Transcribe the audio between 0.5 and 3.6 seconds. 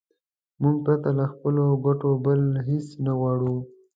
موږ پرته له خپلو ګټو بل هېڅ نه غواړو.